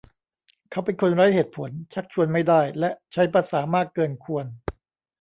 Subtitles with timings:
[0.71, 4.45] เขาเป็นคนไร้เหตุผล ชักชวนไม่ได้ และใช้ภาษามากเกินควร